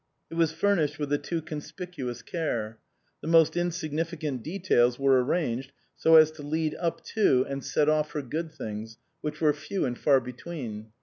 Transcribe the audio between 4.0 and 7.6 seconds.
cant details were arranged so as to lead up to